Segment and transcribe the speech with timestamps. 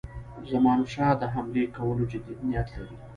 [0.51, 2.95] زمانشاه د حملې کولو جدي نیت لري.